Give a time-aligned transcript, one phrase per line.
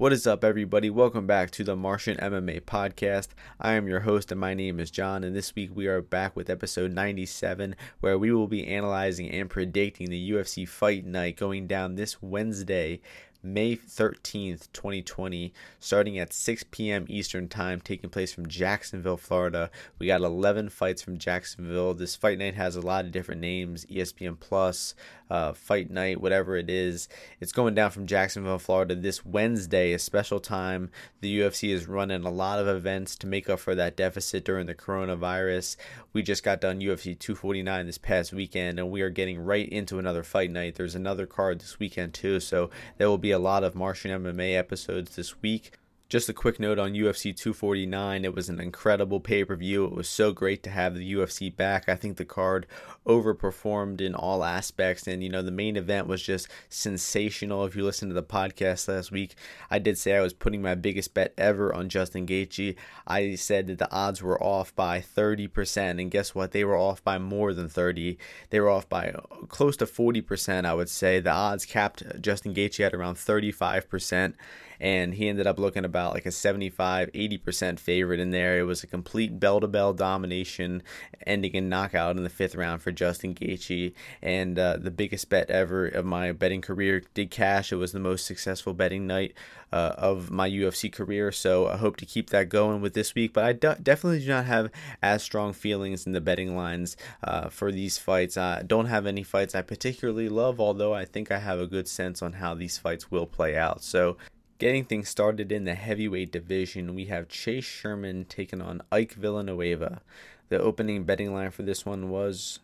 [0.00, 0.88] What is up, everybody?
[0.88, 3.28] Welcome back to the Martian MMA podcast.
[3.60, 5.22] I am your host, and my name is John.
[5.22, 9.50] And this week we are back with episode 97, where we will be analyzing and
[9.50, 13.02] predicting the UFC fight night going down this Wednesday,
[13.42, 17.06] May 13th, 2020, starting at 6 p.m.
[17.08, 19.70] Eastern Time, taking place from Jacksonville, Florida.
[19.98, 21.94] We got 11 fights from Jacksonville.
[21.94, 24.94] This fight night has a lot of different names ESPN Plus,
[25.30, 27.08] uh, Fight Night, whatever it is.
[27.40, 30.90] It's going down from Jacksonville, Florida this Wednesday, a special time.
[31.20, 34.66] The UFC is running a lot of events to make up for that deficit during
[34.66, 35.76] the coronavirus.
[36.12, 39.98] We just got done UFC 249 this past weekend, and we are getting right into
[39.98, 40.74] another fight night.
[40.74, 44.56] There's another card this weekend, too, so there will be a lot of Martian MMA
[44.56, 45.72] episodes this week.
[46.10, 48.24] Just a quick note on UFC 249.
[48.24, 49.84] It was an incredible pay per view.
[49.84, 51.88] It was so great to have the UFC back.
[51.88, 52.66] I think the card
[53.06, 55.06] overperformed in all aspects.
[55.06, 57.64] And, you know, the main event was just sensational.
[57.64, 59.36] If you listen to the podcast last week,
[59.70, 62.74] I did say I was putting my biggest bet ever on Justin Gaethje.
[63.06, 66.00] I said that the odds were off by 30%.
[66.00, 66.50] And guess what?
[66.50, 68.18] They were off by more than 30.
[68.50, 71.20] They were off by uh, close to 40%, I would say.
[71.20, 74.34] The odds capped Justin Gaethje at around 35%
[74.80, 78.58] and he ended up looking about like a 75 80% favorite in there.
[78.58, 80.82] It was a complete bell to bell domination,
[81.26, 85.50] ending in knockout in the fifth round for Justin Gaethje, and uh, the biggest bet
[85.50, 87.72] ever of my betting career did cash.
[87.72, 89.34] It was the most successful betting night
[89.72, 93.32] uh, of my UFC career, so I hope to keep that going with this week.
[93.32, 94.70] But I definitely do not have
[95.02, 98.36] as strong feelings in the betting lines uh, for these fights.
[98.36, 101.86] I don't have any fights I particularly love, although I think I have a good
[101.86, 103.82] sense on how these fights will play out.
[103.82, 104.16] So
[104.60, 110.02] Getting things started in the heavyweight division, we have Chase Sherman taking on Ike Villanueva.
[110.50, 112.58] The opening betting line for this one was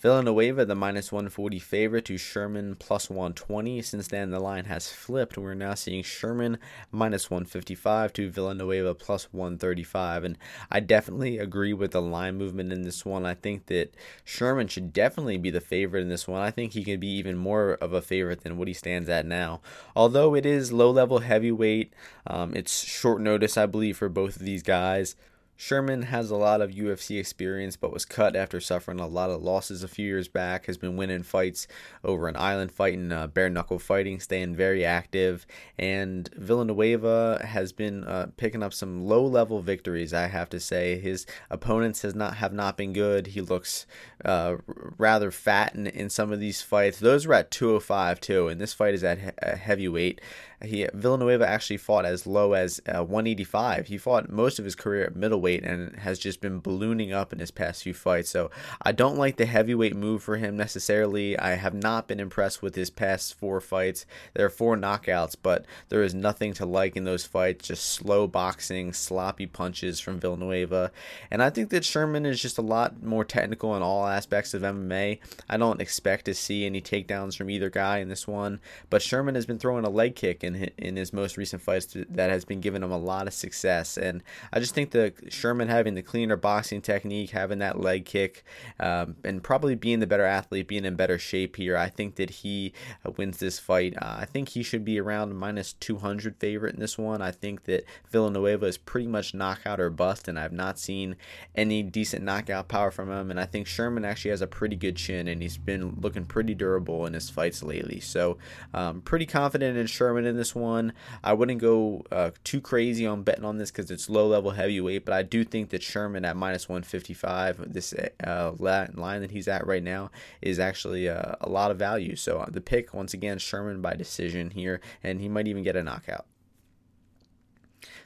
[0.00, 3.82] Villanueva, the minus 140 favorite to Sherman plus 120.
[3.82, 5.36] Since then, the line has flipped.
[5.36, 6.58] We're now seeing Sherman
[6.92, 10.22] minus 155 to Villanueva plus 135.
[10.22, 10.38] And
[10.70, 13.26] I definitely agree with the line movement in this one.
[13.26, 13.92] I think that
[14.24, 16.42] Sherman should definitely be the favorite in this one.
[16.42, 19.26] I think he could be even more of a favorite than what he stands at
[19.26, 19.60] now.
[19.96, 21.92] Although it is low level heavyweight,
[22.24, 25.16] um, it's short notice, I believe, for both of these guys.
[25.60, 29.42] Sherman has a lot of UFC experience, but was cut after suffering a lot of
[29.42, 30.66] losses a few years back.
[30.66, 31.66] Has been winning fights
[32.04, 35.48] over an island fighting, uh, bare knuckle fighting, staying very active.
[35.76, 40.14] And Villanueva has been uh, picking up some low level victories.
[40.14, 43.26] I have to say, his opponents has not have not been good.
[43.26, 43.84] He looks
[44.24, 44.58] uh,
[44.96, 47.00] rather fat in, in some of these fights.
[47.00, 50.20] Those were at 205 too, and this fight is at he- heavyweight.
[50.62, 53.86] He Villanueva actually fought as low as uh, 185.
[53.86, 57.38] He fought most of his career at middleweight and has just been ballooning up in
[57.38, 58.30] his past few fights.
[58.30, 58.50] So
[58.82, 61.38] I don't like the heavyweight move for him necessarily.
[61.38, 64.04] I have not been impressed with his past four fights.
[64.34, 67.68] There are four knockouts, but there is nothing to like in those fights.
[67.68, 70.90] Just slow boxing, sloppy punches from Villanueva.
[71.30, 74.62] And I think that Sherman is just a lot more technical in all aspects of
[74.62, 75.20] MMA.
[75.48, 79.36] I don't expect to see any takedowns from either guy in this one, but Sherman
[79.36, 82.60] has been throwing a leg kick in in his most recent fights that has been
[82.60, 83.96] giving him a lot of success.
[83.96, 84.22] And
[84.52, 88.44] I just think the Sherman having the cleaner boxing technique, having that leg kick,
[88.80, 92.30] um, and probably being the better athlete, being in better shape here, I think that
[92.30, 92.72] he
[93.04, 93.94] uh, wins this fight.
[94.00, 97.22] Uh, I think he should be around minus 200 favorite in this one.
[97.22, 101.16] I think that Villanueva is pretty much knockout or bust, and I've not seen
[101.54, 103.30] any decent knockout power from him.
[103.30, 106.54] And I think Sherman actually has a pretty good chin, and he's been looking pretty
[106.54, 108.00] durable in his fights lately.
[108.00, 108.38] So,
[108.72, 110.94] um, pretty confident in Sherman in this one.
[111.22, 115.04] I wouldn't go uh, too crazy on betting on this because it's low level heavyweight,
[115.04, 117.92] but I do think that Sherman at minus 155, this
[118.24, 120.10] uh, line that he's at right now,
[120.40, 122.16] is actually uh, a lot of value.
[122.16, 125.76] So uh, the pick, once again, Sherman by decision here, and he might even get
[125.76, 126.26] a knockout.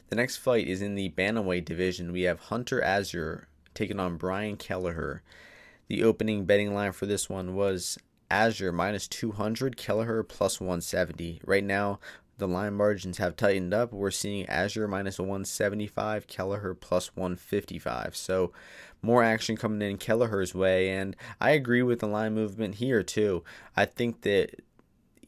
[0.08, 2.12] The next fight is in the Bantamweight division.
[2.12, 5.22] We have Hunter Azure taking on Brian Kelleher.
[5.88, 7.98] The opening betting line for this one was
[8.32, 11.42] Azure minus 200, Kelleher plus 170.
[11.44, 12.00] Right now,
[12.42, 13.92] the line margins have tightened up.
[13.92, 18.16] We're seeing Azure minus 175, Kelleher plus 155.
[18.16, 18.52] So
[19.00, 20.90] more action coming in Kelleher's way.
[20.90, 23.44] And I agree with the line movement here, too.
[23.76, 24.60] I think that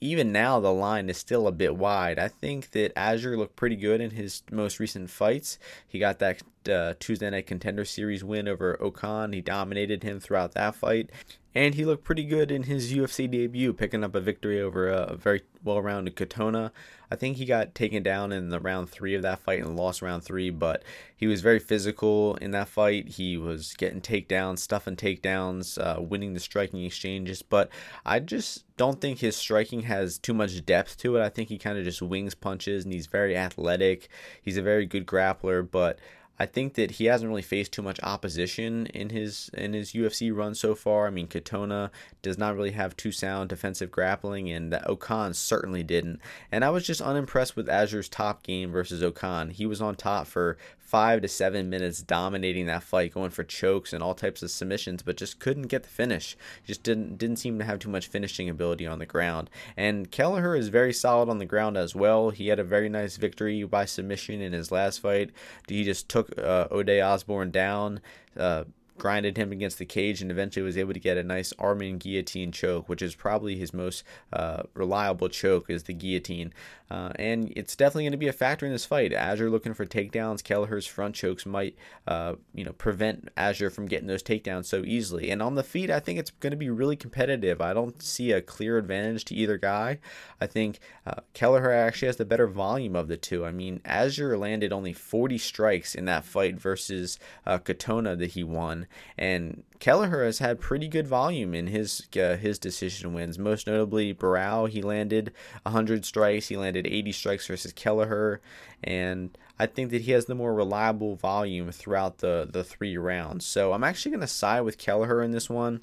[0.01, 2.19] even now the line is still a bit wide.
[2.19, 5.59] I think that Azure looked pretty good in his most recent fights.
[5.87, 9.35] He got that uh, Tuesday Night Contender Series win over Okan.
[9.35, 11.11] He dominated him throughout that fight.
[11.55, 15.15] and he looked pretty good in his UFC debut, picking up a victory over a
[15.15, 16.73] very well-rounded Katona.
[17.11, 20.03] I think he got taken down in the round three of that fight and lost
[20.03, 20.83] round three, but
[21.17, 23.07] he was very physical in that fight.
[23.09, 27.41] He was getting takedowns, stuffing takedowns, uh, winning the striking exchanges.
[27.41, 27.71] But
[28.05, 31.23] I just don't think his striking has too much depth to it.
[31.23, 34.09] I think he kind of just wings punches and he's very athletic.
[34.43, 36.01] He's a very good grappler, but
[36.39, 40.35] I think that he hasn't really faced too much opposition in his in his UFC
[40.35, 41.07] run so far.
[41.07, 41.91] I mean, Katona
[42.23, 46.21] does not really have too sound defensive grappling, and Okan certainly didn't.
[46.51, 49.53] And I was just unimpressed with Azure's top game versus Okan.
[49.53, 50.57] He was on top for
[50.95, 55.03] five to seven minutes dominating that fight, going for chokes and all types of submissions,
[55.03, 56.37] but just couldn't get the finish.
[56.65, 59.51] Just didn't didn't seem to have too much finishing ability on the ground.
[59.77, 62.31] And Kelleher is very solid on the ground as well.
[62.31, 65.33] He had a very nice victory by submission in his last fight.
[65.67, 68.01] He just took uh, Ode Osbourne down.
[68.37, 68.63] Uh,
[68.99, 72.53] grinded him against the cage and eventually was able to get a nice Armin guillotine
[72.53, 76.53] choke, which is probably his most uh, reliable choke is the guillotine.
[76.91, 79.13] Uh, and it's definitely going to be a factor in this fight.
[79.13, 80.45] Azure looking for takedowns.
[80.45, 81.75] Kelleher's front chokes might,
[82.07, 85.31] uh, you know, prevent Azure from getting those takedowns so easily.
[85.31, 87.61] And on the feet, I think it's going to be really competitive.
[87.61, 89.99] I don't see a clear advantage to either guy.
[90.41, 93.45] I think uh, Kelleher actually has the better volume of the two.
[93.45, 98.45] I mean, Azure landed only 40 strikes in that fight versus uh, Katona that he
[98.45, 98.84] won,
[99.19, 103.39] and Kelleher has had pretty good volume in his uh, his decision wins.
[103.39, 105.33] Most notably, Barao he landed
[105.63, 106.49] 100 strikes.
[106.49, 108.41] He landed 80 strikes versus Kelleher,
[108.83, 113.47] and I think that he has the more reliable volume throughout the the three rounds.
[113.47, 115.83] So I'm actually going to side with Kelleher in this one.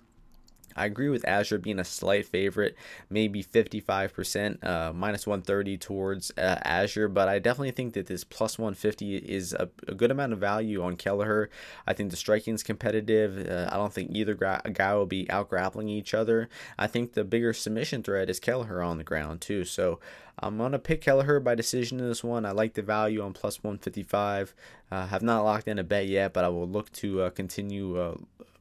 [0.75, 2.75] I agree with Azure being a slight favorite,
[3.09, 8.57] maybe 55%, uh, minus 130 towards uh, Azure, but I definitely think that this plus
[8.57, 11.49] 150 is a, a good amount of value on Kelleher.
[11.85, 13.49] I think the striking is competitive.
[13.49, 16.49] Uh, I don't think either gra- guy will be out grappling each other.
[16.77, 19.65] I think the bigger submission threat is Kelleher on the ground, too.
[19.65, 19.99] So
[20.39, 22.45] I'm going to pick Kelleher by decision in this one.
[22.45, 24.53] I like the value on plus 155.
[24.91, 27.99] Uh, have not locked in a bet yet, but I will look to uh, continue
[27.99, 28.15] uh,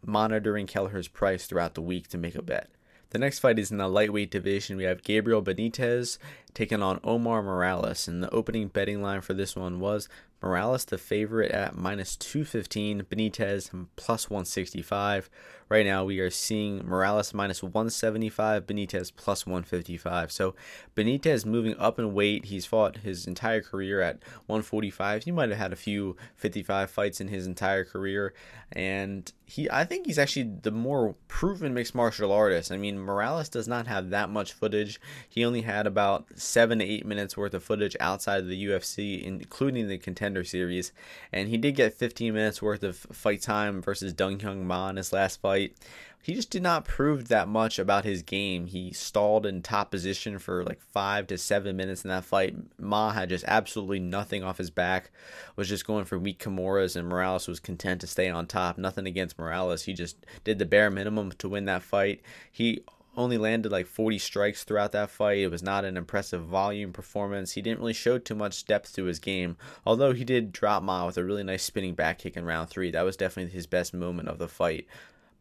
[0.05, 2.69] monitoring Kelleher's price throughout the week to make a bet.
[3.11, 4.77] The next fight is in the lightweight division.
[4.77, 6.19] We have Gabriel Benitez
[6.55, 10.09] taking on Omar Morales, and the opening betting line for this one was
[10.43, 15.29] Morales the favorite at minus 215, Benitez plus 165.
[15.69, 20.33] Right now, we are seeing Morales minus 175, Benitez plus 155.
[20.33, 20.55] So
[20.97, 22.47] Benitez moving up in weight.
[22.47, 25.25] He's fought his entire career at 145.
[25.25, 28.33] He might have had a few 55 fights in his entire career,
[28.73, 32.73] and he I think he's actually the more proven mixed martial artist.
[32.73, 35.01] I mean, Morales does not have that much footage.
[35.29, 39.23] He only had about seven to eight minutes worth of footage outside of the UFC,
[39.23, 40.93] including the contender series,
[41.33, 44.97] and he did get 15 minutes worth of fight time versus Dong Hyun Ma in
[44.97, 45.75] his last fight fight.
[46.23, 48.67] He just did not prove that much about his game.
[48.67, 52.55] He stalled in top position for like five to seven minutes in that fight.
[52.79, 55.11] Ma had just absolutely nothing off his back,
[55.57, 58.77] was just going for weak Kimuras, and Morales was content to stay on top.
[58.77, 59.85] Nothing against Morales.
[59.85, 62.21] He just did the bare minimum to win that fight.
[62.53, 62.85] He
[63.17, 65.39] only landed like 40 strikes throughout that fight.
[65.39, 67.53] It was not an impressive volume performance.
[67.53, 71.07] He didn't really show too much depth to his game, although he did drop Ma
[71.07, 72.91] with a really nice spinning back kick in round three.
[72.91, 74.87] That was definitely his best moment of the fight.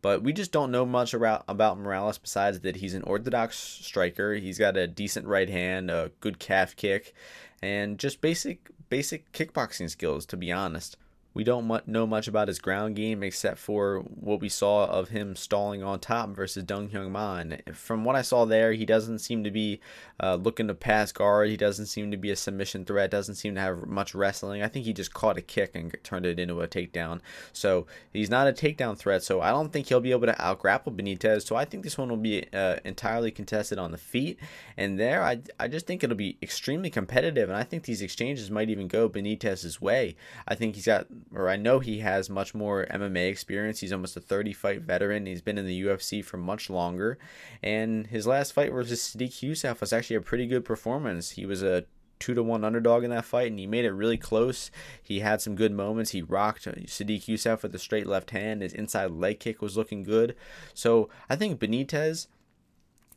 [0.01, 4.35] But we just don't know much about about Morales besides that he's an orthodox striker.
[4.35, 7.13] He's got a decent right hand, a good calf kick,
[7.61, 10.25] and just basic basic kickboxing skills.
[10.27, 10.97] To be honest.
[11.33, 15.35] We don't know much about his ground game except for what we saw of him
[15.35, 17.37] stalling on top versus Dong Hyun Ma.
[17.37, 19.79] And from what I saw there, he doesn't seem to be
[20.21, 21.49] uh, looking to pass guard.
[21.49, 23.11] He doesn't seem to be a submission threat.
[23.11, 24.63] Doesn't seem to have much wrestling.
[24.63, 27.21] I think he just caught a kick and turned it into a takedown.
[27.53, 29.23] So he's not a takedown threat.
[29.23, 31.45] So I don't think he'll be able to outgrapple Benitez.
[31.45, 34.39] So I think this one will be uh, entirely contested on the feet.
[34.77, 37.49] And there, I I just think it'll be extremely competitive.
[37.49, 40.15] And I think these exchanges might even go Benitez's way.
[40.47, 43.79] I think he's got or I know he has much more MMA experience.
[43.79, 45.25] He's almost a 30 fight veteran.
[45.25, 47.17] He's been in the UFC for much longer.
[47.63, 51.31] And his last fight versus Sodiq Yusuff was actually a pretty good performance.
[51.31, 51.85] He was a
[52.19, 54.69] two to one underdog in that fight, and he made it really close.
[55.01, 56.11] He had some good moments.
[56.11, 58.61] He rocked Sodiq Yusuff with a straight left hand.
[58.61, 60.35] His inside leg kick was looking good.
[60.73, 62.27] So I think Benitez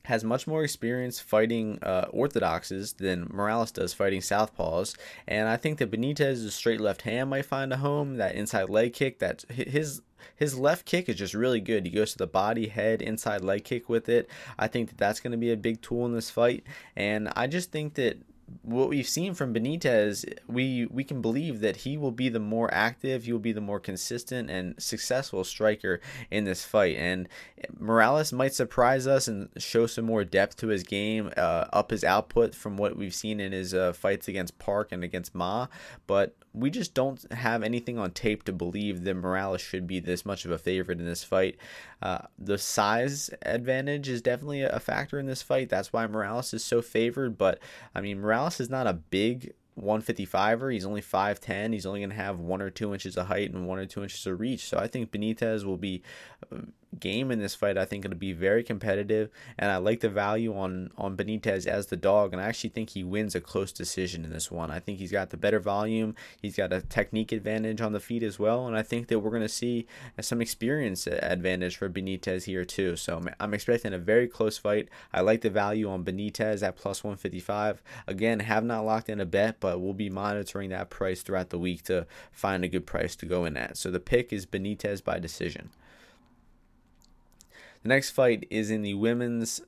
[0.04, 5.78] has much more experience fighting uh, orthodoxes than Morales does fighting southpaws, and I think
[5.78, 8.16] that Benitez's straight left hand might find a home.
[8.16, 10.02] That inside leg kick, that his
[10.36, 11.84] his left kick is just really good.
[11.84, 14.28] He goes to the body, head, inside leg kick with it.
[14.58, 16.64] I think that that's going to be a big tool in this fight,
[16.96, 18.18] and I just think that
[18.62, 22.72] what we've seen from Benitez, we we can believe that he will be the more
[22.72, 26.96] active, he will be the more consistent and successful striker in this fight.
[26.96, 27.28] And
[27.78, 32.04] Morales might surprise us and show some more depth to his game, uh, up his
[32.04, 35.68] output from what we've seen in his uh, fights against Park and against Ma.
[36.06, 40.26] But we just don't have anything on tape to believe that Morales should be this
[40.26, 41.56] much of a favorite in this fight.
[42.02, 45.68] Uh, the size advantage is definitely a factor in this fight.
[45.68, 47.38] That's why Morales is so favored.
[47.38, 47.58] But
[47.94, 50.72] I mean, Morales is not a big 155er.
[50.72, 51.72] He's only 5'10.
[51.72, 54.02] He's only going to have one or two inches of height and one or two
[54.02, 54.66] inches of reach.
[54.66, 56.02] So I think Benitez will be
[56.52, 56.58] uh,
[56.98, 57.78] game in this fight.
[57.78, 61.86] I think it'll be very competitive, and I like the value on on Benitez as
[61.86, 62.32] the dog.
[62.32, 64.70] And I actually think he wins a close decision in this one.
[64.70, 66.14] I think he's got the better volume.
[66.40, 69.30] He's got a technique advantage on the feet as well, and I think that we're
[69.30, 69.86] going to see
[70.20, 72.96] some experience advantage for Benitez here too.
[72.96, 74.88] So I'm expecting a very close fight.
[75.12, 77.82] I like the value on Benitez at plus 155.
[78.06, 81.58] Again, have not locked in a bet, but we'll be monitoring that price throughout the
[81.58, 83.76] week to find a good price to go in at.
[83.76, 85.70] So the pick is Benitez by decision.
[87.82, 89.60] The next fight is in the women's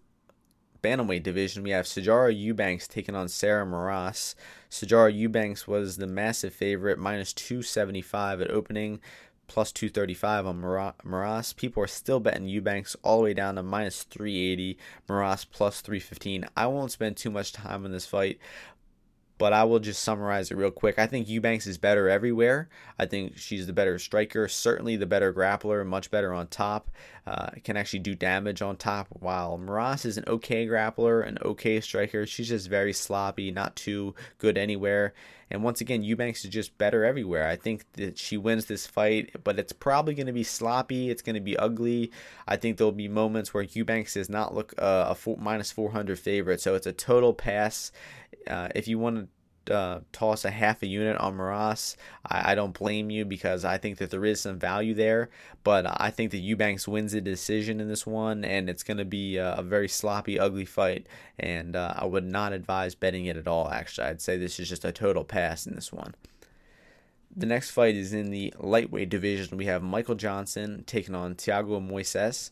[0.83, 1.65] bantamweight division.
[1.65, 4.37] We have Sijara Eubanks taking on Sarah Moras.
[4.71, 9.01] Sijara Eubanks was the massive favorite, minus 275 at opening,
[9.49, 10.61] plus 235 on
[11.05, 11.53] Moras.
[11.55, 14.79] People are still betting Eubanks all the way down to minus 380,
[15.09, 16.45] Moras plus 315.
[16.57, 18.39] I won't spend too much time on this fight
[19.37, 20.99] but I will just summarize it real quick.
[20.99, 22.69] I think Eubanks is better everywhere.
[22.99, 26.91] I think she's the better striker, certainly the better grappler, much better on top.
[27.27, 29.09] Uh, can actually do damage on top.
[29.11, 34.15] While Moras is an okay grappler, an okay striker, she's just very sloppy, not too
[34.39, 35.15] good anywhere.
[35.51, 37.49] And once again, Eubanks is just better everywhere.
[37.49, 41.11] I think that she wins this fight, but it's probably going to be sloppy.
[41.11, 42.11] It's going to be ugly.
[42.47, 46.19] I think there'll be moments where Eubanks does not look uh, a four, minus 400
[46.19, 46.61] favorite.
[46.61, 47.93] So it's a total pass.
[48.47, 49.29] Uh, if you want to
[49.71, 53.79] uh, toss a half a unit on Moras, I, I, don't blame you because I
[53.79, 55.31] think that there is some value there.
[55.63, 59.05] But I think that Eubanks wins the decision in this one, and it's going to
[59.05, 61.07] be a, a, very sloppy, ugly fight.
[61.39, 64.09] And uh, I would not advise betting it at all, actually.
[64.09, 66.15] I'd say this is just a total pass in this one.
[67.37, 69.57] The next fight is in the lightweight division.
[69.57, 72.51] We have Michael Johnson taking on Thiago Moises.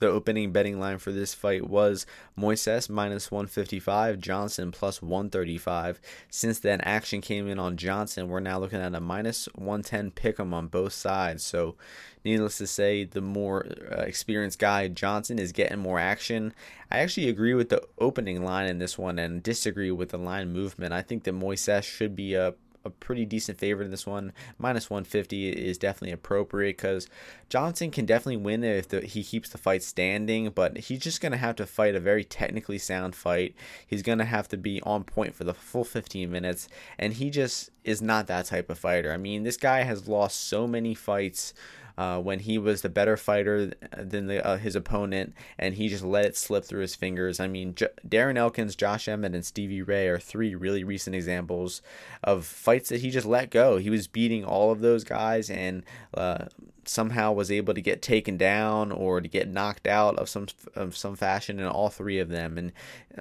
[0.00, 6.00] The opening betting line for this fight was Moises minus 155, Johnson plus 135.
[6.30, 8.28] Since then, action came in on Johnson.
[8.28, 11.44] We're now looking at a minus 110 pick 'em on both sides.
[11.44, 11.76] So,
[12.24, 16.54] needless to say, the more uh, experienced guy, Johnson, is getting more action.
[16.90, 20.50] I actually agree with the opening line in this one and disagree with the line
[20.50, 20.94] movement.
[20.94, 24.32] I think that Moises should be a a pretty decent favorite in this one.
[24.58, 27.08] Minus 150 is definitely appropriate because
[27.48, 31.32] Johnson can definitely win if the, he keeps the fight standing, but he's just going
[31.32, 33.54] to have to fight a very technically sound fight.
[33.86, 36.68] He's going to have to be on point for the full 15 minutes,
[36.98, 39.12] and he just is not that type of fighter.
[39.12, 41.54] I mean, this guy has lost so many fights
[42.00, 46.02] uh, when he was the better fighter than the, uh, his opponent, and he just
[46.02, 47.38] let it slip through his fingers.
[47.38, 51.82] I mean, J- Darren Elkins, Josh Emmett, and Stevie Ray are three really recent examples
[52.24, 53.76] of fights that he just let go.
[53.76, 56.46] He was beating all of those guys, and uh,
[56.84, 60.96] somehow was able to get taken down or to get knocked out of some of
[60.96, 62.58] some fashion in all three of them.
[62.58, 62.72] And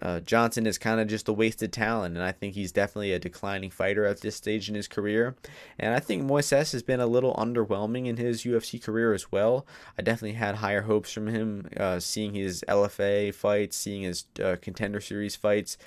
[0.02, 3.20] uh, Johnson is kind of just a wasted talent, and I think he's definitely a
[3.20, 5.36] declining fighter at this stage in his career.
[5.78, 9.66] And I think Moises has been a little underwhelming in his UFC career as well.
[9.98, 14.56] I definitely had higher hopes from him, uh, seeing his LFA fights, seeing his uh,
[14.62, 15.78] contender series fights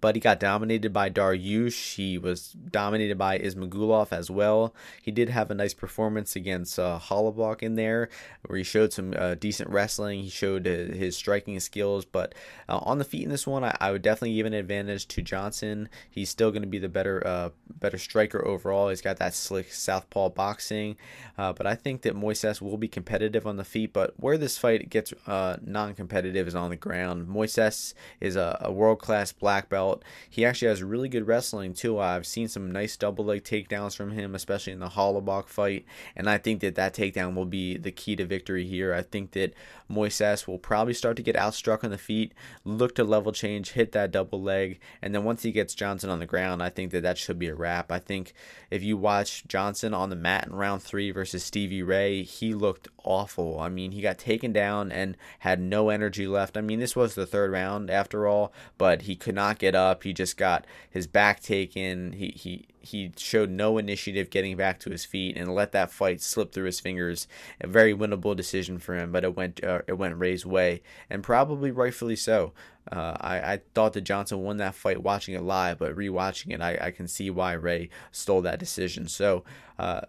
[0.00, 1.94] but he got dominated by Dariush.
[1.94, 4.74] He was dominated by Ismagulov as well.
[5.02, 6.98] He did have a nice performance against uh,
[7.60, 8.08] in there,
[8.46, 10.22] where he showed some uh, decent wrestling.
[10.22, 12.34] He showed uh, his striking skills, but
[12.68, 15.22] uh, on the feet in this one, I, I, would definitely give an advantage to
[15.22, 15.88] Johnson.
[16.10, 18.88] He's still going to be the better uh, better striker overall.
[18.88, 20.96] He's got that slick southpaw boxing,
[21.38, 23.92] uh, but I think that Moises will be competitive on the feet.
[23.92, 27.28] But where this fight gets non-competitive is on the ground.
[27.28, 30.04] Moises is a, a world-class black belt belt.
[30.28, 31.98] He actually has really good wrestling too.
[31.98, 36.28] I've seen some nice double leg takedowns from him, especially in the Holobaugh fight, and
[36.28, 38.92] I think that that takedown will be the key to victory here.
[38.94, 39.54] I think that
[39.90, 42.32] Moises will probably start to get outstruck on the feet,
[42.64, 46.18] look to level change, hit that double leg, and then once he gets Johnson on
[46.18, 47.92] the ground, I think that that should be a wrap.
[47.92, 48.32] I think
[48.70, 52.88] if you watch Johnson on the mat in round three versus Stevie Ray, he looked
[53.04, 53.60] awful.
[53.60, 56.56] I mean, he got taken down and had no energy left.
[56.56, 60.02] I mean, this was the third round after all, but he could not get up.
[60.02, 62.12] He just got his back taken.
[62.12, 66.20] He he he showed no initiative getting back to his feet and let that fight
[66.20, 67.28] slip through his fingers.
[67.60, 71.22] A very winnable decision for him, but it went uh, it went Ray's way, and
[71.22, 72.52] probably rightfully so.
[72.90, 76.60] Uh, I, I thought that Johnson won that fight watching it live, but rewatching it,
[76.60, 79.08] I, I can see why Ray stole that decision.
[79.08, 79.42] So
[79.78, 80.02] uh,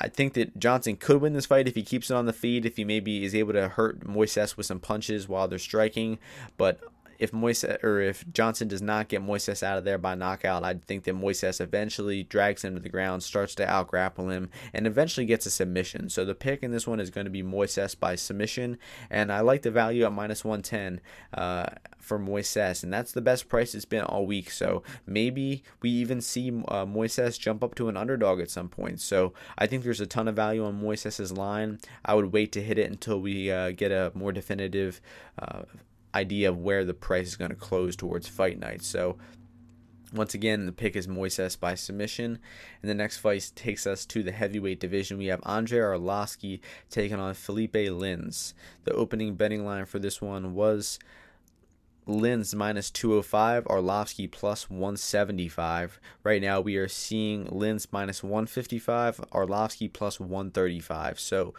[0.00, 2.64] I think that Johnson could win this fight if he keeps it on the feet,
[2.64, 6.18] if he maybe is able to hurt Moises with some punches while they're striking.
[6.56, 6.80] But
[7.18, 10.74] if Moises or if Johnson does not get Moises out of there by knockout, I
[10.74, 14.86] think that Moises eventually drags him to the ground, starts to out grapple him, and
[14.86, 16.08] eventually gets a submission.
[16.08, 18.78] So the pick in this one is going to be Moises by submission,
[19.10, 21.00] and I like the value at minus 110
[21.34, 21.66] uh,
[21.98, 24.50] for Moises, and that's the best price it's been all week.
[24.50, 29.00] So maybe we even see uh, Moises jump up to an underdog at some point.
[29.00, 31.78] So I think there's a ton of value on Moises's line.
[32.04, 35.00] I would wait to hit it until we uh, get a more definitive
[35.38, 35.62] uh,
[36.14, 38.82] idea of where the price is going to close towards fight night.
[38.82, 39.18] So
[40.12, 42.38] once again, the pick is Moises by submission.
[42.82, 45.18] And the next fight takes us to the heavyweight division.
[45.18, 48.52] We have Andrei Arlovsky taking on Felipe Lins.
[48.84, 50.98] The opening betting line for this one was
[52.06, 56.00] Lins minus 205, Arlovsky plus 175.
[56.24, 61.20] Right now, we are seeing Lins minus 155, Arlovsky plus 135.
[61.20, 61.54] So,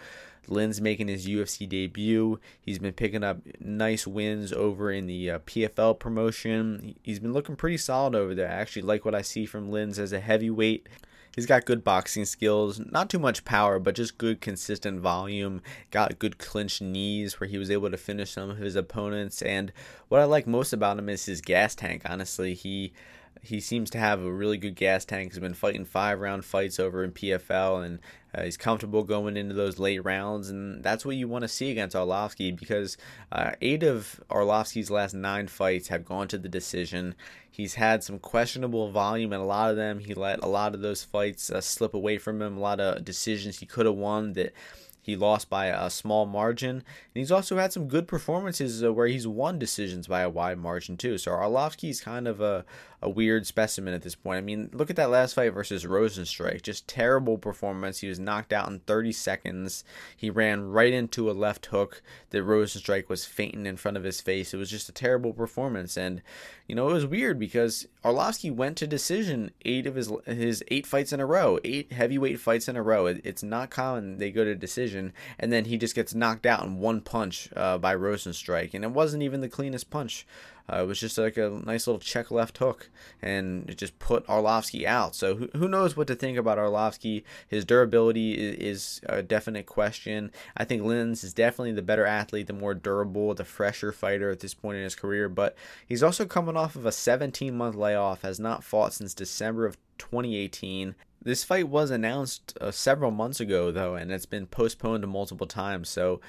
[0.47, 2.39] Lins making his UFC debut.
[2.61, 6.95] He's been picking up nice wins over in the uh, PFL promotion.
[7.01, 8.49] He's been looking pretty solid over there.
[8.49, 10.87] I actually like what I see from Lins as a heavyweight.
[11.35, 15.63] He's got good boxing skills, not too much power, but just good consistent volume.
[15.89, 19.41] Got good clinch knees where he was able to finish some of his opponents.
[19.41, 19.73] And
[20.09, 22.03] what I like most about him is his gas tank.
[22.05, 22.93] Honestly, he
[23.41, 25.31] he seems to have a really good gas tank.
[25.31, 27.99] He's been fighting five round fights over in PFL, and
[28.33, 31.69] uh, he's comfortable going into those late rounds, and that's what you want to see
[31.69, 32.97] against Arlovsky because
[33.31, 37.15] uh, eight of Arlovsky's last nine fights have gone to the decision.
[37.51, 39.99] He's had some questionable volume in a lot of them.
[39.99, 42.57] He let a lot of those fights uh, slip away from him.
[42.57, 44.53] A lot of decisions he could have won that
[45.03, 46.77] he lost by a small margin.
[46.77, 50.57] And he's also had some good performances uh, where he's won decisions by a wide
[50.57, 51.17] margin, too.
[51.17, 52.63] So Arlovsky's kind of a,
[53.03, 54.37] a weird specimen at this point.
[54.37, 56.61] I mean, look at that last fight versus Rozenstruik.
[56.61, 57.99] Just terrible performance.
[57.99, 59.83] He was knocked out in 30 seconds.
[60.15, 64.21] He ran right into a left hook that Rozenstruik was feinting in front of his
[64.21, 64.53] face.
[64.53, 65.97] It was just a terrible performance.
[65.97, 66.21] And,
[66.67, 70.87] you know, it was weird because Arlovsky went to decision eight of his his eight
[70.87, 73.05] fights in a row, eight heavyweight fights in a row.
[73.05, 76.63] It, it's not common they go to decision, and then he just gets knocked out
[76.63, 78.73] in one punch uh, by Rozenstruik.
[78.73, 80.25] And it wasn't even the cleanest punch.
[80.71, 82.89] Uh, it was just like a nice little check left hook,
[83.21, 85.13] and it just put Arlovsky out.
[85.13, 87.23] So who, who knows what to think about Arlovsky?
[87.47, 90.31] His durability is, is a definite question.
[90.55, 94.39] I think Lins is definitely the better athlete, the more durable, the fresher fighter at
[94.39, 95.27] this point in his career.
[95.27, 99.65] But he's also coming off of a 17 month layoff, has not fought since December
[99.65, 100.95] of 2018.
[101.21, 105.89] This fight was announced uh, several months ago, though, and it's been postponed multiple times.
[105.89, 106.19] So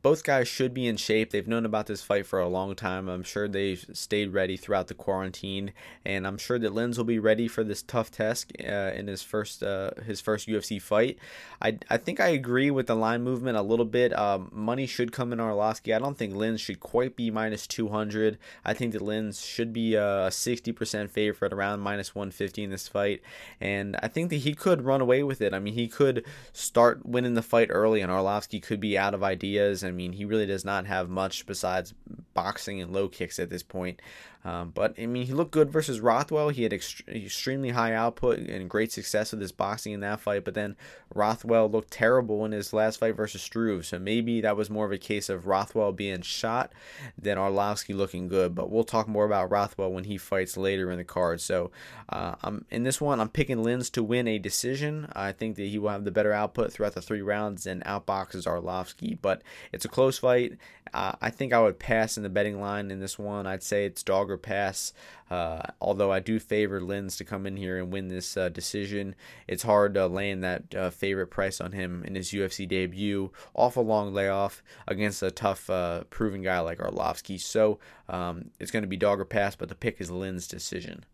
[0.00, 1.30] both guys should be in shape.
[1.30, 3.08] They've known about this fight for a long time.
[3.08, 5.72] I'm sure they've stayed ready throughout the quarantine,
[6.04, 9.22] and I'm sure that Lins will be ready for this tough test uh, in his
[9.22, 11.18] first uh, his first UFC fight.
[11.60, 14.16] I, I think I agree with the line movement a little bit.
[14.18, 15.94] Um, money should come in Arlovsky.
[15.94, 18.38] I don't think Lins should quite be minus 200.
[18.64, 23.20] I think that Lins should be a 60% favorite around minus 150 in this fight,
[23.60, 25.52] and I think that he could run away with it.
[25.52, 26.24] I mean, he could
[26.54, 30.24] start winning the fight early, and Arlovsky could be out of ideas I mean, he
[30.24, 31.94] really does not have much besides
[32.34, 34.00] boxing and low kicks at this point.
[34.44, 36.48] Um, but I mean, he looked good versus Rothwell.
[36.48, 40.44] He had ext- extremely high output and great success with his boxing in that fight.
[40.44, 40.76] But then
[41.14, 43.86] Rothwell looked terrible in his last fight versus Struve.
[43.86, 46.72] So maybe that was more of a case of Rothwell being shot
[47.16, 48.54] than Arlovsky looking good.
[48.54, 51.40] But we'll talk more about Rothwell when he fights later in the card.
[51.40, 51.70] So
[52.08, 53.20] uh, I'm in this one.
[53.20, 55.08] I'm picking Lins to win a decision.
[55.14, 58.46] I think that he will have the better output throughout the three rounds and outboxes
[58.46, 59.16] Arlovsky.
[59.20, 60.58] But it's a close fight.
[60.92, 63.46] Uh, I think I would pass in the betting line in this one.
[63.46, 64.92] I'd say it's dog or pass.
[65.30, 69.14] Uh, although I do favor Lins to come in here and win this uh, decision,
[69.46, 73.76] it's hard to land that uh, favorite price on him in his UFC debut off
[73.76, 77.40] a long layoff against a tough, uh, proven guy like Arlovsky.
[77.40, 81.04] So um, it's going to be dog or pass, but the pick is Lins' decision.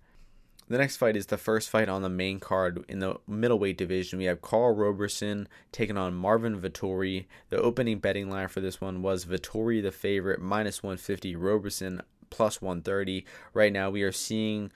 [0.68, 4.18] The next fight is the first fight on the main card in the middleweight division.
[4.18, 7.24] We have Carl Roberson taking on Marvin Vettori.
[7.48, 12.60] The opening betting line for this one was Vettori the favorite, minus 150, Roberson plus
[12.60, 13.24] 130.
[13.54, 14.70] Right now, we are seeing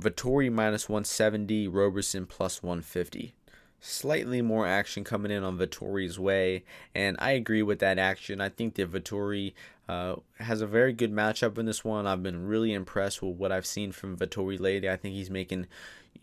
[0.00, 3.34] Vettori minus 170, Roberson plus 150
[3.80, 8.40] slightly more action coming in on Vettori's way, and I agree with that action.
[8.40, 9.54] I think that Vettori
[9.88, 12.06] uh, has a very good matchup in this one.
[12.06, 14.90] I've been really impressed with what I've seen from Vettori lately.
[14.90, 15.66] I think he's making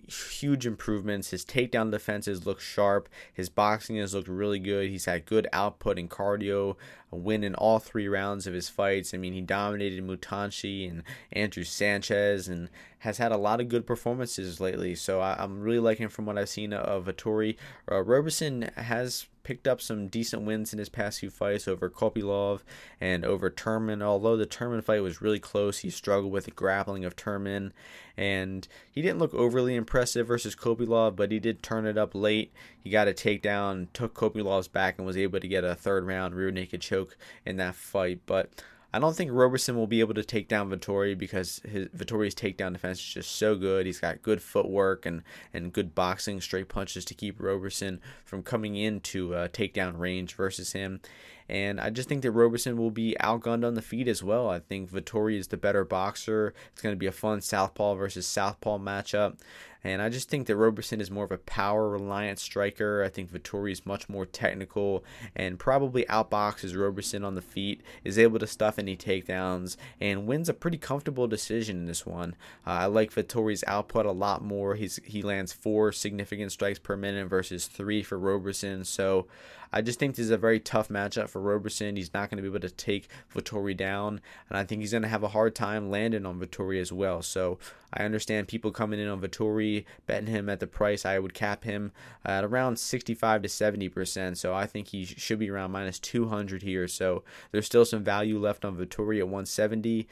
[0.08, 1.32] huge improvements.
[1.32, 3.10] His takedown defenses look sharp.
[3.34, 4.90] His boxing has looked really good.
[4.90, 6.76] He's had good output in cardio,
[7.12, 9.14] a win in all three rounds of his fights.
[9.14, 13.86] I mean, he dominated Moustarchi and Andrew Sanchez and has had a lot of good
[13.86, 14.96] performances lately.
[14.96, 17.56] So I, am really liking from what I've seen of Vettori.
[17.92, 22.62] Uh, Roberson has picked up some decent wins in his past few fights over Kopylov
[23.00, 24.02] and over Turman.
[24.02, 27.72] Although the Turman fight was really close, he struggled with the grappling of Turman,
[28.18, 32.52] and he didn't look overly impressive versus Kopylov, but he did turn it up late.
[32.78, 36.34] He got a takedown, took Kopylov's back, and was able to get a third round
[36.34, 38.22] rear naked choke in that fight.
[38.26, 38.50] But
[38.96, 42.72] I don't think Roberson will be able to take down Vettori because his Vettori's takedown
[42.72, 43.86] defense is just so good.
[43.86, 45.22] He's got good footwork and,
[45.54, 50.72] and good boxing, straight punches to keep Roberson from coming into uh, takedown range versus
[50.72, 51.02] him.
[51.50, 54.50] And I just think that Roberson will be outgunned on the feet as well.
[54.50, 56.54] I think Vettori is the better boxer.
[56.72, 59.40] It's going to be a fun southpaw versus southpaw matchup.
[59.86, 63.04] And I just think that Roberson is more of a power reliant striker.
[63.04, 68.18] I think Vettori is much more technical and probably outboxes Roberson on the feet, is
[68.18, 72.36] able to stuff any takedowns, and wins a pretty comfortable decision in this one.
[72.66, 74.74] Uh, I like Vettori's output a lot more.
[74.74, 78.86] He's He lands four significant strikes per minute versus three for Roberson.
[78.86, 79.28] So
[79.72, 81.96] I just think this is a very tough matchup for Roberson.
[81.96, 85.04] He's not going to be able to take Vettori down, and I think he's going
[85.04, 87.22] to have a hard time landing on Vettori as well.
[87.22, 87.60] So
[87.94, 91.06] I understand people coming in on Vettori, betting him at the price.
[91.06, 91.92] I would cap him
[92.24, 94.38] at around 65 to 70%.
[94.38, 96.88] So I think he should be around minus 200 here.
[96.88, 100.08] So there's still some value left on Vettori at 170,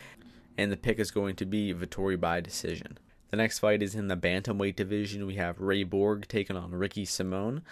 [0.57, 2.97] and the pick is going to be Vettori by decision.
[3.31, 5.25] The next fight is in the bantamweight division.
[5.25, 7.63] We have Ray Borg taking on Ricky Simone.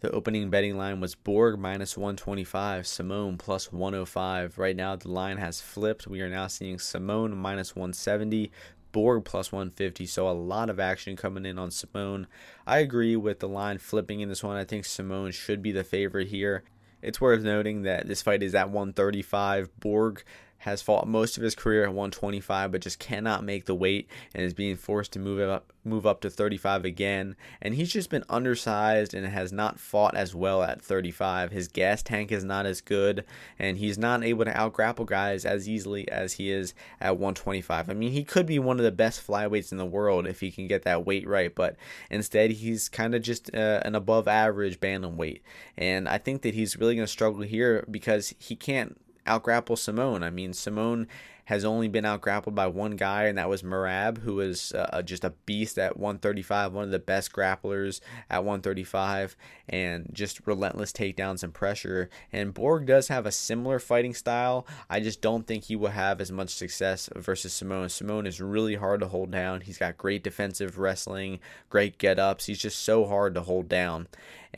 [0.00, 4.56] The opening betting line was Borg minus 125, Simone plus 105.
[4.56, 6.06] Right now, the line has flipped.
[6.06, 8.52] We are now seeing Simone minus 170,
[8.92, 10.06] Borg plus 150.
[10.06, 12.28] So a lot of action coming in on Simone.
[12.64, 14.56] I agree with the line flipping in this one.
[14.56, 16.62] I think Simone should be the favorite here.
[17.02, 19.80] It's worth noting that this fight is at 135.
[19.80, 20.22] Borg
[20.58, 24.42] has fought most of his career at 125 but just cannot make the weight and
[24.42, 27.34] is being forced to move up move up to 35 again.
[27.60, 32.02] And he's just been undersized and has not fought as well at 35 his gas
[32.02, 33.24] tank is not as good
[33.58, 37.94] and he's not able to outgrapple guys as easily as he is at 125 i
[37.94, 40.66] mean he could be one of the best flyweights in the world if he can
[40.66, 41.76] get that weight right but
[42.10, 45.40] instead he's kind of just uh, an above average bantamweight.
[45.76, 50.22] And i think that he's really going to struggle here because he can't outgrapple Simone.
[50.22, 51.06] I mean, Simone
[51.48, 55.24] has only been outgrappled by one guy, and that was Merab, who was uh, just
[55.24, 59.34] a beast at 135, one of the best grapplers at 135,
[59.66, 62.10] and just relentless takedowns and pressure.
[62.34, 64.66] And Borg does have a similar fighting style.
[64.90, 67.88] I just don't think he will have as much success versus Simone.
[67.88, 69.62] Simone is really hard to hold down.
[69.62, 72.44] He's got great defensive wrestling, great get ups.
[72.44, 74.08] He's just so hard to hold down.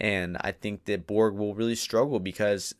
[0.01, 2.75] And I think that Borg will really struggle because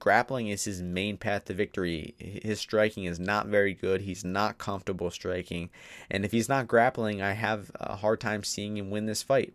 [0.00, 2.14] grappling is his main path to victory.
[2.18, 4.00] His striking is not very good.
[4.00, 5.70] He's not comfortable striking.
[6.10, 9.54] And if he's not grappling, I have a hard time seeing him win this fight.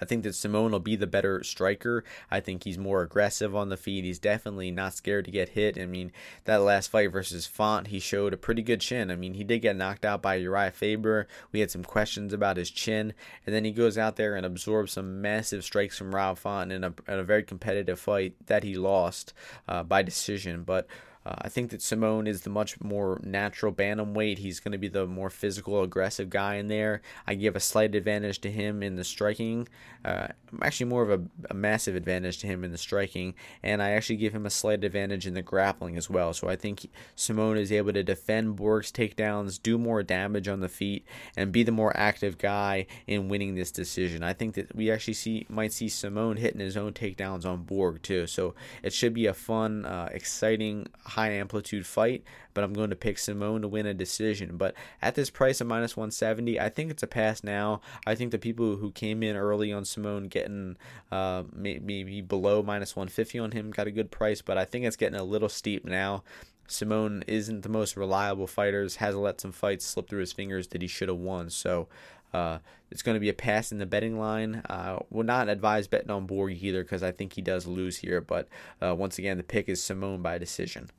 [0.00, 2.04] I think that Simone will be the better striker.
[2.30, 4.04] I think he's more aggressive on the feet.
[4.04, 5.78] He's definitely not scared to get hit.
[5.78, 6.12] I mean,
[6.44, 9.10] that last fight versus Font, he showed a pretty good chin.
[9.10, 11.26] I mean, he did get knocked out by Urijah Faber.
[11.52, 13.14] We had some questions about his chin,
[13.46, 16.84] and then he goes out there and absorbs some massive strikes from Rob Font in
[16.84, 19.32] a, in a very competitive fight that he lost
[19.68, 20.62] uh, by decision.
[20.62, 20.86] But
[21.26, 24.38] uh, I think that Simone is the much more natural bantamweight.
[24.38, 27.02] He's going to be the more physical, aggressive guy in there.
[27.26, 29.68] I give a slight advantage to him in the striking.
[30.02, 30.28] Uh,
[30.62, 34.16] actually more of a, a, massive advantage to him in the striking, and I actually
[34.16, 36.32] give him a slight advantage in the grappling as well.
[36.32, 40.70] So I think Simone is able to defend Borg's takedowns, do more damage on the
[40.70, 41.04] feet,
[41.36, 44.22] and be the more active guy in winning this decision.
[44.22, 48.00] I think that we actually see might see Simone hitting his own takedowns on Borg
[48.00, 48.26] too.
[48.26, 52.96] So it should be a fun, uh, exciting high amplitude fight, but I'm going to
[52.96, 54.56] pick Simone to win a decision.
[54.56, 57.80] But at this price of minus 170, I think it's a pass now.
[58.06, 60.76] I think the people who came in early on Simone getting
[61.12, 64.96] uh, maybe below minus 150 on him got a good price, but I think it's
[64.96, 66.24] getting a little steep now.
[66.66, 70.82] Simone isn't the most reliable fighter, has let some fights slip through his fingers that
[70.82, 71.50] he should have won.
[71.50, 71.88] So
[72.32, 72.58] uh,
[72.90, 74.62] it's going to be a pass in the betting line.
[74.68, 78.20] Uh, will not advise betting on Borg either because I think he does lose here.
[78.20, 78.48] But
[78.80, 80.90] uh, once again, the pick is Simone by decision.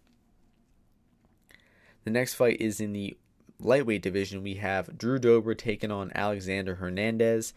[2.03, 3.15] The next fight is in the
[3.59, 4.41] lightweight division.
[4.41, 7.53] We have Drew Dober taking on Alexander Hernandez.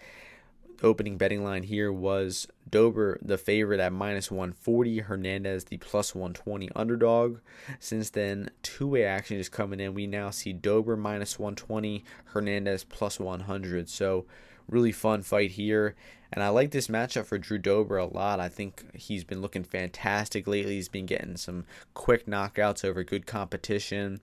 [0.82, 6.68] opening betting line here was Dober, the favorite at minus 140, Hernandez, the plus 120
[6.76, 7.38] underdog.
[7.78, 9.94] Since then, two way action is coming in.
[9.94, 13.88] We now see Dober minus 120, Hernandez plus 100.
[13.88, 14.26] So,
[14.68, 15.94] really fun fight here.
[16.32, 18.40] And I like this matchup for Drew Dober a lot.
[18.40, 20.74] I think he's been looking fantastic lately.
[20.74, 24.20] He's been getting some quick knockouts over good competition.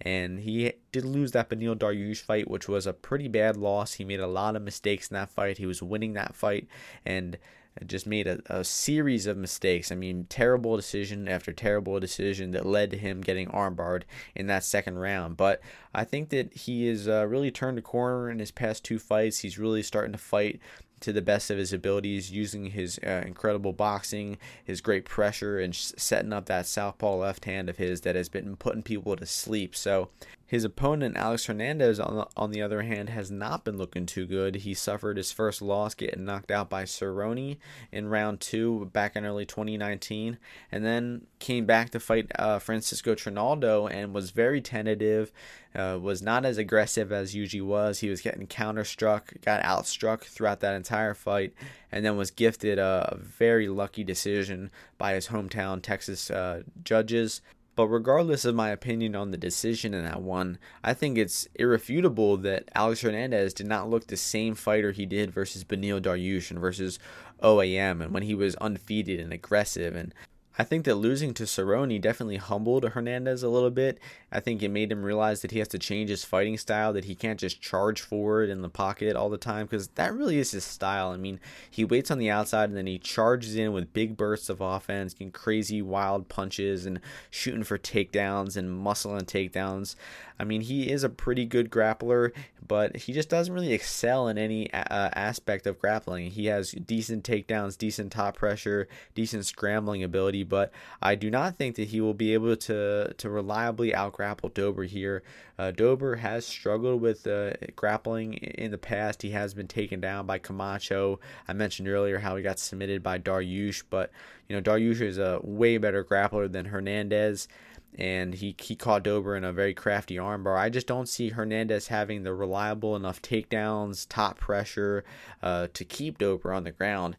[0.00, 3.94] And he did lose that Beneil Dariush fight, which was a pretty bad loss.
[3.94, 5.56] He made a lot of mistakes in that fight.
[5.56, 6.66] He was winning that fight
[7.06, 7.38] and
[7.86, 9.90] just made a, a series of mistakes.
[9.90, 14.02] I mean, terrible decision after terrible decision that led to him getting armbarred
[14.34, 15.36] in that second round.
[15.36, 15.60] But
[15.94, 19.40] I think that he has uh, really turned a corner in his past two fights.
[19.40, 20.60] He's really starting to fight
[21.00, 25.74] to the best of his abilities, using his uh, incredible boxing, his great pressure, and
[25.74, 29.76] setting up that southpaw left hand of his that has been putting people to sleep.
[29.76, 30.08] So
[30.46, 34.26] his opponent, Alex Hernandez, on the, on the other hand, has not been looking too
[34.26, 34.56] good.
[34.56, 37.56] He suffered his first loss, getting knocked out by Cerrone
[37.90, 40.38] in round two back in early 2019,
[40.70, 45.32] and then came back to fight uh, Francisco Trinaldo and was very tentative,
[45.74, 48.00] uh, was not as aggressive as usually was.
[48.00, 51.54] He was getting counterstruck, got outstruck throughout that entire fight,
[51.90, 57.40] and then was gifted a, a very lucky decision by his hometown Texas uh, judges.
[57.76, 62.36] But regardless of my opinion on the decision in that one, I think it's irrefutable
[62.38, 66.60] that Alex Hernandez did not look the same fighter he did versus Beneil Dariush and
[66.60, 66.98] versus
[67.42, 70.14] OAM and when he was undefeated and aggressive and
[70.56, 73.98] I think that losing to Cerrone definitely humbled Hernandez a little bit.
[74.30, 77.06] I think it made him realize that he has to change his fighting style, that
[77.06, 80.52] he can't just charge forward in the pocket all the time, because that really is
[80.52, 81.10] his style.
[81.10, 81.40] I mean,
[81.70, 85.12] he waits on the outside and then he charges in with big bursts of offense,
[85.14, 89.96] getting crazy wild punches and shooting for takedowns and muscle and takedowns.
[90.38, 92.32] I mean, he is a pretty good grappler,
[92.66, 96.30] but he just doesn't really excel in any uh, aspect of grappling.
[96.30, 100.72] He has decent takedowns, decent top pressure, decent scrambling ability, but
[101.02, 105.22] I do not think that he will be able to to reliably outgrapple Dober here.
[105.58, 109.22] Uh, Dober has struggled with uh, grappling in the past.
[109.22, 111.20] He has been taken down by Camacho.
[111.46, 114.10] I mentioned earlier how he got submitted by Dariush, but
[114.48, 117.48] you know Dariush is a way better grappler than Hernandez
[117.96, 120.58] and he, he caught Dober in a very crafty armbar.
[120.58, 125.04] I just don't see Hernandez having the reliable enough takedowns, top pressure
[125.42, 127.16] uh, to keep Dober on the ground.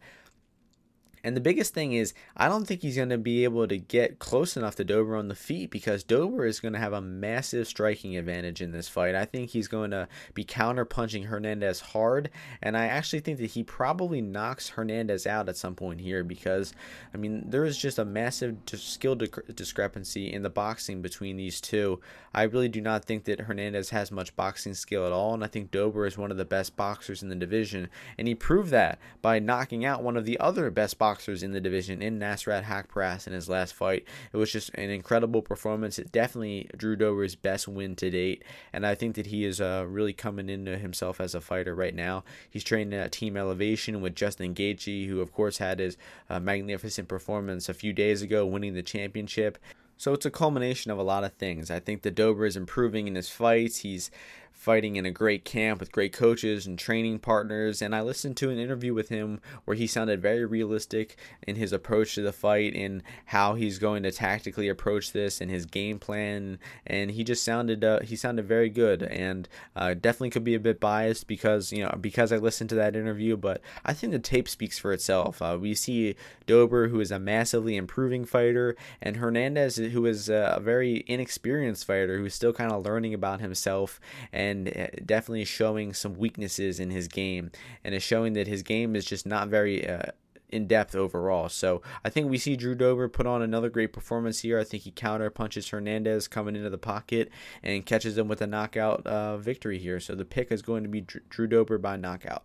[1.26, 4.20] And the biggest thing is, I don't think he's going to be able to get
[4.20, 7.68] close enough to Dober on the feet because Dober is going to have a massive
[7.68, 9.16] striking advantage in this fight.
[9.16, 12.30] I think he's going to be counter punching Hernandez hard,
[12.62, 16.76] and I actually think that he probably knocks Hernandez out at some point here because,
[17.12, 22.02] I mean, there is just a massive skill discrepancy in the boxing between these two.
[22.36, 25.48] I really do not think that Hernandez has much boxing skill at all, and I
[25.48, 29.00] think Dober is one of the best boxers in the division, and he proved that
[29.24, 32.66] by knocking out one of the other best boxers boxers in the division in Nasrat
[32.66, 34.06] Haqparast in his last fight.
[34.34, 35.98] It was just an incredible performance.
[35.98, 39.86] It definitely Drew Dober's best win to date, and I think that he is uh,
[39.88, 42.26] really coming into himself as a fighter right now.
[42.50, 45.96] He's training at Team Elevation with Justin Gaethje, who of course had his
[46.30, 49.58] uh, magnificent performance a few days ago, winning the championship.
[49.98, 51.72] So it's a culmination of a lot of things.
[51.72, 53.78] I think the Dober is improving in his fights.
[53.78, 54.12] He's
[54.56, 57.82] fighting in a great camp with great coaches and training partners.
[57.82, 61.74] And I listened to an interview with him where he sounded very realistic in his
[61.74, 66.00] approach to the fight and how he's going to tactically approach this and his game
[66.00, 66.58] plan.
[66.88, 70.60] And he just sounded uh, he sounded very good and uh, definitely could be a
[70.60, 73.38] bit biased because you know because I listened to that interview.
[73.38, 75.42] But I think the tape speaks for itself.
[75.42, 76.16] Uh, we see
[76.48, 82.18] Dober, who is a massively improving fighter, and Hernandez, who is a very inexperienced fighter
[82.18, 84.00] who's still kind of learning about himself
[84.32, 87.52] and and uh, definitely showing some weaknesses in his game
[87.84, 90.04] and is showing that his game is just not very uh,
[90.50, 91.50] in depth overall.
[91.50, 94.60] So I think we see Drew Dober put on another great performance here.
[94.60, 97.30] I think he counter punches Hernandez coming into the pocket
[97.64, 100.00] and catches him with a knockout uh, victory here.
[100.00, 102.44] So the pick is going to be Drew Dober by knockout.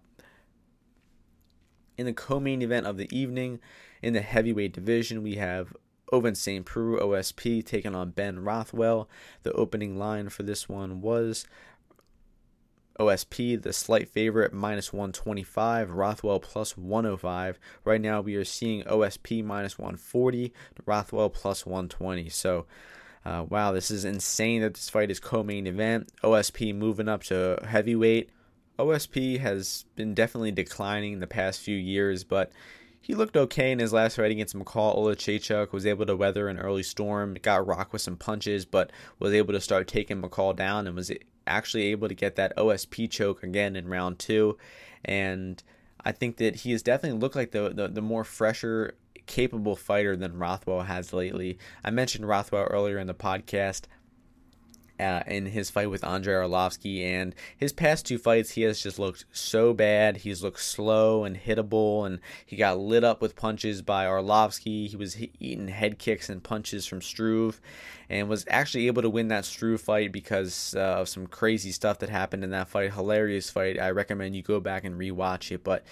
[1.99, 3.61] In the co-main event of the evening,
[4.03, 5.75] in the heavyweight division, we have
[6.13, 6.65] Ovince St.
[6.65, 9.09] Preux, OSP, taking on Ben Rothwell.
[9.43, 11.47] The opening line for this one was
[13.01, 17.59] OSP, the slight favorite, minus 125, Rothwell plus 105.
[17.85, 20.53] Right now, we are seeing OSP minus 140,
[20.85, 22.29] Rothwell plus 120.
[22.29, 22.67] So,
[23.25, 26.13] uh, wow, this is insane that this fight is co main event.
[26.23, 28.29] OSP moving up to heavyweight.
[28.79, 32.53] OSP has been definitely declining in the past few years, but
[33.01, 36.59] he looked okay in his last fight against Mikhail Oleksiejczuk, was able to weather an
[36.59, 40.87] early storm, got rocked with some punches, but was able to start taking McCall down
[40.87, 41.11] and was
[41.51, 44.57] actually able to get that OSP choke again in round two.
[45.05, 45.63] And
[46.05, 48.95] I think that he has definitely looked like the, the, the more fresher,
[49.27, 51.59] capable fighter than Rothwell has lately.
[51.85, 53.83] I mentioned Rothwell earlier in the podcast
[55.01, 57.03] uh, in his fight with Andrei Arlovsky.
[57.03, 60.19] And his past two fights, he has just looked so bad.
[60.19, 64.89] He's looked slow and hittable, and he got lit up with punches by Arlovsky.
[64.89, 67.61] He was eating head kicks and punches from Struve,
[68.09, 71.99] and was actually able to win that Struve fight because uh, of some crazy stuff
[72.01, 72.93] that happened in that fight.
[72.93, 73.81] Hilarious fight.
[73.81, 75.85] I recommend you go back and rewatch it, but.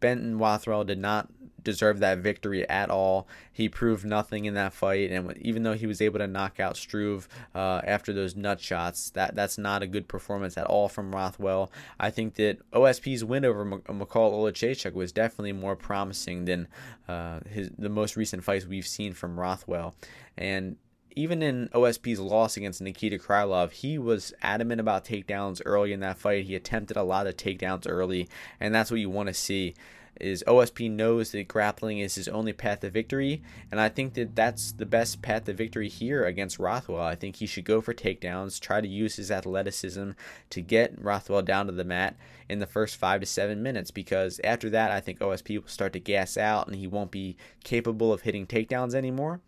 [0.00, 1.28] Ben Rothwell did not
[1.66, 3.26] deserve that victory at all.
[3.52, 6.76] He proved nothing in that fight, and even though he was able to knock out
[6.76, 11.14] Struve uh, after those nut shots, that that's not a good performance at all from
[11.14, 11.70] Rothwell.
[11.98, 16.68] I think that OSP's win over Mykola Oleksiejczuk was definitely more promising than
[17.08, 19.94] uh, his the most recent fights we've seen from Rothwell,
[20.38, 20.76] and
[21.16, 26.18] even in OSP's loss against Nikita Krylov, he was adamant about takedowns early in that
[26.18, 26.44] fight.
[26.44, 28.28] He attempted a lot of takedowns early,
[28.60, 29.74] and that's what you want to see
[30.20, 34.34] is OSP knows that grappling is his only path to victory, and I think that
[34.34, 37.02] that's the best path to victory here against Rothwell.
[37.02, 40.10] I think he should go for takedowns, try to use his athleticism
[40.50, 42.16] to get Rothwell down to the mat
[42.48, 45.92] in the first five to seven minutes, because after that, I think OSP will start
[45.94, 49.40] to gas out and he won't be capable of hitting takedowns anymore.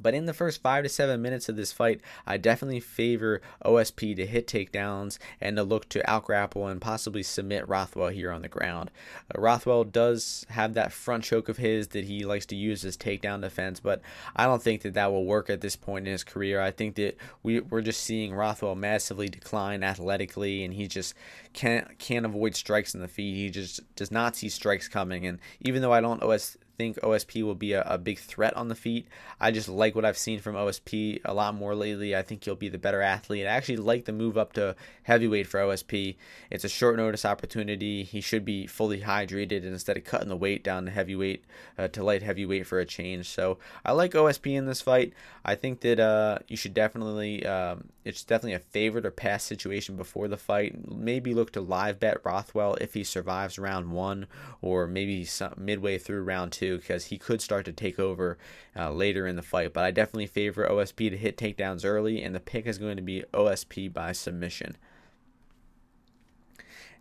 [0.00, 4.16] But in the first five to seven minutes of this fight, I definitely favor OSP
[4.16, 8.48] to hit takedowns and to look to outgrapple and possibly submit Rothwell here on the
[8.48, 8.90] ground.
[9.34, 12.96] Uh, Rothwell does have that front choke of his that he likes to use as
[12.96, 14.00] takedown defense, but
[14.34, 16.60] I don't think that that will work at this point in his career.
[16.60, 21.14] I think that we, we're just seeing Rothwell massively decline athletically, and he just
[21.52, 23.34] can't can't avoid strikes in the feet.
[23.34, 27.42] He just does not see strikes coming, and even though I don't OS think OSP
[27.42, 29.06] will be a, a, big threat on the feet.
[29.40, 32.16] I just like what I've seen from OSP a lot more lately.
[32.16, 33.46] I think he'll be the better athlete.
[33.46, 36.16] I actually like the move up to heavyweight for OSP.
[36.50, 38.02] It's a short notice opportunity.
[38.02, 41.44] He should be fully hydrated and instead of cutting the weight down to heavyweight
[41.78, 43.28] uh, to light heavyweight for a change.
[43.28, 45.12] So I like OSP in this fight.
[45.44, 49.96] I think that uh, you should definitely, um, it's definitely a favorite or pass situation
[49.96, 50.88] before the fight.
[50.90, 54.26] Maybe look to live bet Rothwell if he survives round one
[54.60, 58.38] or maybe some, midway through round two too, because he could start to take over
[58.76, 59.72] uh, later in the fight.
[59.72, 63.02] But I definitely favor OSP to hit takedowns early, and the pick is going to
[63.02, 64.76] be OSP by submission.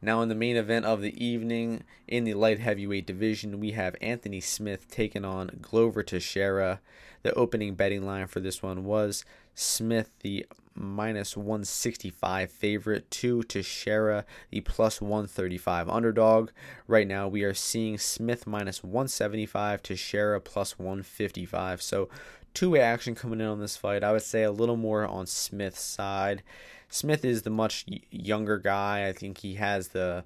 [0.02, 3.96] Now, in the main event of the evening in the light heavyweight division, we have
[4.02, 6.82] Anthony Smith taking on Glover Teixeira.
[7.22, 9.24] The opening betting line for this one was
[9.56, 16.52] Smith, the minus 165 favorite to Teixeira, the plus 135 underdog.
[16.88, 21.82] Right now, we are seeing Smith minus 175, Teixeira plus 155.
[21.82, 22.10] So,
[22.54, 24.04] two way action coming in on this fight.
[24.04, 26.44] I would say a little more on Smith's side.
[26.90, 29.08] Smith is the much younger guy.
[29.08, 30.24] I think he has the.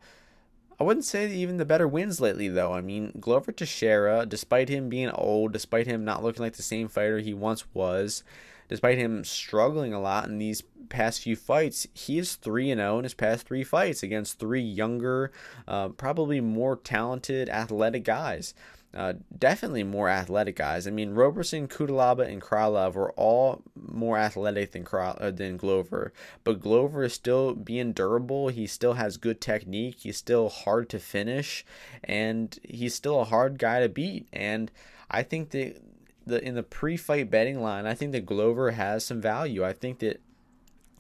[0.80, 2.74] I wouldn't say even the better wins lately, though.
[2.74, 6.88] I mean, Glover Teixeira, despite him being old, despite him not looking like the same
[6.88, 8.24] fighter he once was,
[8.70, 13.04] despite him struggling a lot in these past few fights, he is 3 0 in
[13.04, 15.32] his past three fights against three younger,
[15.68, 18.54] uh, probably more talented, athletic guys.
[18.98, 20.88] Uh, definitely more athletic guys.
[20.88, 26.12] I mean, Roberson, Cutelaba, and Krylov were all more athletic than uh, than Glover,
[26.44, 28.48] but Glover is still being durable.
[28.48, 29.98] He still has good technique.
[30.00, 31.64] He's still hard to finish,
[32.04, 34.28] and he's still a hard guy to beat.
[34.34, 34.72] And
[35.12, 35.80] I think that
[36.26, 39.64] the in the pre-fight betting line, I think that Glover has some value.
[39.64, 40.22] I think that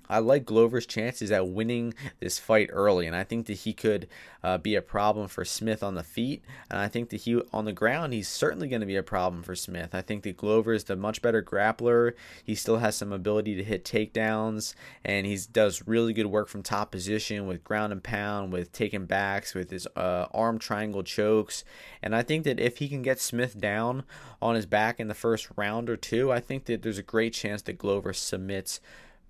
[0.09, 4.07] I like Glover's chances at winning this fight early, and I think that he could
[4.43, 7.65] uh, be a problem for Smith on the feet, and I think that he on
[7.65, 9.93] the ground he's certainly going to be a problem for Smith.
[9.93, 12.13] I think that Glover is the much better grappler.
[12.43, 16.63] He still has some ability to hit takedowns, and he does really good work from
[16.63, 21.63] top position with ground and pound, with taking backs, with his uh, arm triangle chokes,
[22.01, 24.03] and I think that if he can get Smith down
[24.41, 27.33] on his back in the first round or two, I think that there's a great
[27.33, 28.79] chance that Glover submits.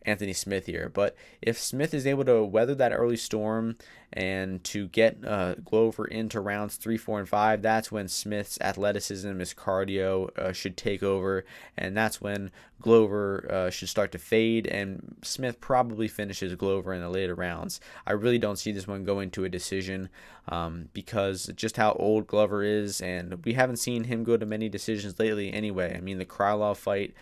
[0.08, 0.90] Anthony Smith here.
[0.92, 3.76] But if Smith is able to weather that early storm
[4.14, 9.38] and to get uh, Glover into rounds three, four, and five, that's when Smith's athleticism,
[9.38, 11.44] his cardio uh, should take over,
[11.78, 12.50] and that's when
[12.82, 17.82] Glover uh, should start to fade, and Smith probably finishes Glover in the later rounds.
[18.06, 20.10] I really don't see this one going to a decision
[20.48, 24.70] um, because just how old Glover is, and we haven't seen him go to many
[24.70, 25.96] decisions lately anyway.
[25.98, 27.14] I mean, the Krylov fight.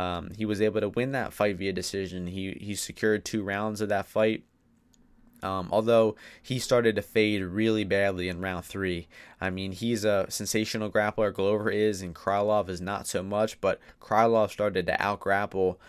[0.00, 2.26] Um, he was able to win that fight via decision.
[2.26, 4.44] He he secured two rounds of that fight.
[5.42, 9.08] Um, although he started to fade really badly in round three.
[9.40, 11.32] I mean, he's a sensational grappler.
[11.32, 13.60] Glover is, and Krylov is not so much.
[13.60, 15.80] But Krylov started to out grapple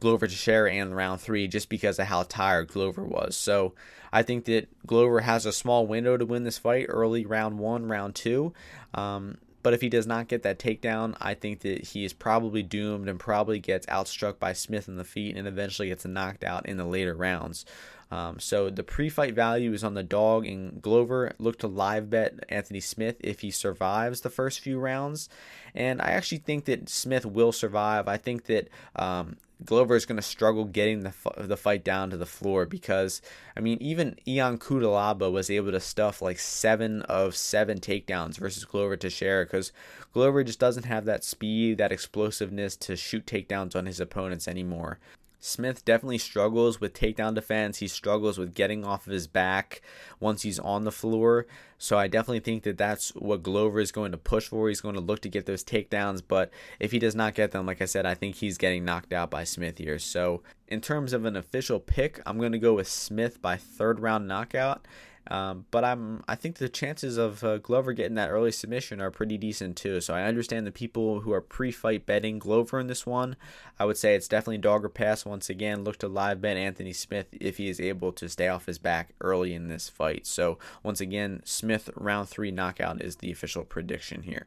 [0.00, 3.36] Glover to Teixeira in round three just because of how tired Glover was.
[3.36, 3.74] So
[4.12, 7.86] I think that Glover has a small window to win this fight early round one,
[7.86, 8.52] round two.
[8.94, 12.62] Um, but if he does not get that takedown, I think that he is probably
[12.62, 16.64] doomed and probably gets outstruck by Smith in the feet and eventually gets knocked out
[16.64, 17.66] in the later rounds.
[18.10, 21.32] Um, so the pre-fight value is on the dog and Glover.
[21.38, 25.28] Look to live bet Anthony Smith if he survives the first few rounds,
[25.74, 28.08] and I actually think that Smith will survive.
[28.08, 32.16] I think that um, Glover is going to struggle getting the the fight down to
[32.16, 33.20] the floor because
[33.56, 38.64] I mean even Ion Cutelaba was able to stuff like seven of seven takedowns versus
[38.64, 39.72] Glover Teixeira because
[40.14, 44.98] Glover just doesn't have that speed, that explosiveness to shoot takedowns on his opponents anymore.
[45.40, 47.78] Smith definitely struggles with takedown defense.
[47.78, 49.82] He struggles with getting off of his back
[50.18, 51.46] once he's on the floor.
[51.78, 54.68] So I definitely think that that's what Glover is going to push for.
[54.68, 57.66] He's going to look to get those takedowns, but if he does not get them,
[57.66, 60.00] like I said, I think he's getting knocked out by Smith here.
[60.00, 64.00] So in terms of an official pick, I'm going to go with Smith by third
[64.00, 64.86] round knockout.
[65.30, 69.10] Um, but I'm I think the chances of uh, Glover getting that early submission are
[69.10, 70.00] pretty decent too.
[70.00, 73.36] So I understand the people who are pre-fight betting Glover in this one.
[73.78, 75.26] I would say it's definitely dog or pass.
[75.26, 78.66] Once again, look to live bet Anthony Smith if he is able to stay off
[78.66, 80.26] his back early in this fight.
[80.26, 84.46] So once again, Smith round three knockout is the official prediction here.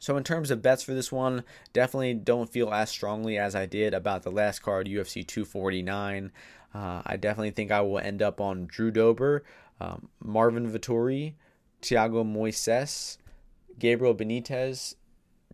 [0.00, 3.66] So in terms of bets for this one, definitely don't feel as strongly as I
[3.66, 6.30] did about the last card, UFC 249.
[6.74, 9.44] Uh, I definitely think I will end up on Drew Dober,
[9.80, 11.34] um, Marvin Vettori,
[11.82, 13.18] Thiago Moises,
[13.78, 14.94] Gabriel Benitez,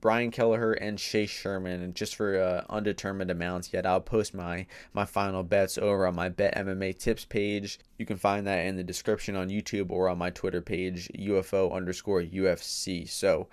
[0.00, 1.80] Brian Kelleher, and Chase Sherman.
[1.82, 6.14] And just for uh, undetermined amounts yet, I'll post my my final bets over on
[6.14, 7.78] my Bet MMA Tips page.
[7.98, 11.72] You can find that in the description on YouTube or on my Twitter page, UFO
[11.72, 13.08] underscore UFC.
[13.08, 13.48] So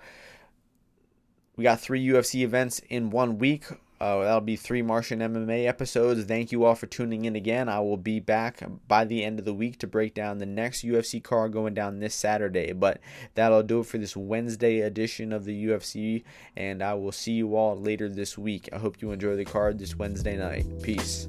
[1.56, 3.64] we got three UFC events in one week.
[4.02, 6.24] Uh, that'll be three Martian MMA episodes.
[6.24, 7.68] Thank you all for tuning in again.
[7.68, 10.84] I will be back by the end of the week to break down the next
[10.84, 12.72] UFC card going down this Saturday.
[12.72, 12.98] But
[13.36, 16.24] that'll do it for this Wednesday edition of the UFC,
[16.56, 18.68] and I will see you all later this week.
[18.72, 20.66] I hope you enjoy the card this Wednesday night.
[20.82, 21.28] Peace.